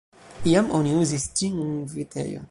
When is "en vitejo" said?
1.67-2.39